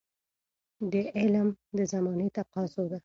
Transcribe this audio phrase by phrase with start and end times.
[0.91, 2.97] د علم Acquisition د زمانې تقاضا ده.